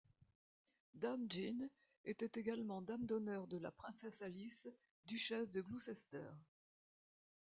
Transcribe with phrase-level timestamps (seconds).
[0.95, 1.69] Dame Jean
[2.05, 4.67] était également dame d'honneur de la princesse Alice,
[5.05, 6.31] duchesse de Gloucester.